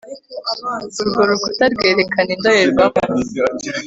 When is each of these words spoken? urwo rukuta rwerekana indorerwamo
urwo 1.01 1.21
rukuta 1.29 1.65
rwerekana 1.73 2.31
indorerwamo 2.35 3.01